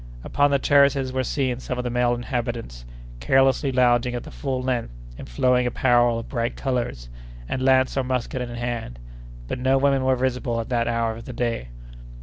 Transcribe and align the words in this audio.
Upon 0.23 0.49
the 0.49 0.57
terraces 0.57 1.13
were 1.13 1.23
seen 1.23 1.59
some 1.59 1.77
of 1.77 1.83
the 1.83 1.91
male 1.91 2.15
inhabitants, 2.15 2.85
carelessly 3.19 3.71
lounging 3.71 4.15
at 4.15 4.25
full 4.33 4.59
length 4.59 4.89
in 5.15 5.27
flowing 5.27 5.67
apparel 5.67 6.17
of 6.17 6.27
bright 6.27 6.55
colors, 6.55 7.07
and 7.47 7.61
lance 7.61 7.95
or 7.95 8.03
musket 8.03 8.41
in 8.41 8.49
hand; 8.49 8.97
but 9.47 9.59
no 9.59 9.77
women 9.77 10.03
were 10.03 10.15
visible 10.15 10.59
at 10.59 10.69
that 10.69 10.87
hour 10.87 11.17
of 11.17 11.25
the 11.25 11.33
day. 11.33 11.67